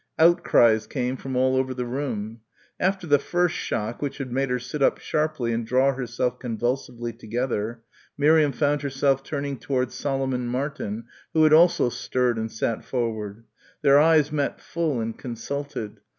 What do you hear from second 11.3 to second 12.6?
who had also stirred and